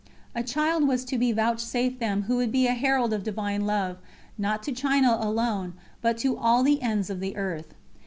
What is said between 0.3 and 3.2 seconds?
A child was to be vouchsafed them who would be a herald